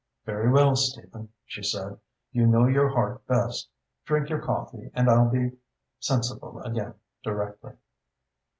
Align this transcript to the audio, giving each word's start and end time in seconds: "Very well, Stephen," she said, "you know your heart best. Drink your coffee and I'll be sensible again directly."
"Very 0.25 0.49
well, 0.49 0.75
Stephen," 0.75 1.29
she 1.45 1.61
said, 1.61 1.99
"you 2.31 2.47
know 2.47 2.65
your 2.65 2.89
heart 2.89 3.23
best. 3.27 3.69
Drink 4.03 4.29
your 4.31 4.39
coffee 4.41 4.89
and 4.95 5.07
I'll 5.07 5.29
be 5.29 5.59
sensible 5.99 6.59
again 6.61 6.95
directly." 7.23 7.73